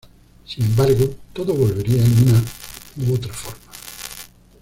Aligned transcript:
Sin 0.47 0.63
embargo, 0.65 1.13
todo 1.31 1.53
volvería 1.53 2.03
en 2.03 2.27
una 2.29 2.43
u 3.05 3.13
otra 3.13 3.31
forma. 3.31 3.71